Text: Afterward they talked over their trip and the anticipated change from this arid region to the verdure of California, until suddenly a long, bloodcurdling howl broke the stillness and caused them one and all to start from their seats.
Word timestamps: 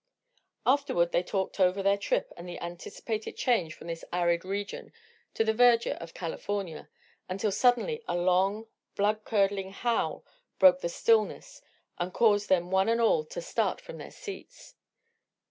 Afterward 0.65 1.11
they 1.11 1.21
talked 1.21 1.59
over 1.59 1.83
their 1.83 1.95
trip 1.95 2.33
and 2.35 2.49
the 2.49 2.59
anticipated 2.59 3.37
change 3.37 3.75
from 3.75 3.85
this 3.85 4.03
arid 4.11 4.43
region 4.43 4.91
to 5.35 5.43
the 5.43 5.53
verdure 5.53 5.93
of 6.01 6.15
California, 6.15 6.89
until 7.29 7.51
suddenly 7.51 8.01
a 8.07 8.17
long, 8.17 8.65
bloodcurdling 8.95 9.73
howl 9.73 10.25
broke 10.57 10.79
the 10.81 10.89
stillness 10.89 11.61
and 11.99 12.11
caused 12.15 12.49
them 12.49 12.71
one 12.71 12.89
and 12.89 12.99
all 12.99 13.23
to 13.25 13.43
start 13.43 13.79
from 13.79 13.99
their 13.99 14.09
seats. 14.09 14.73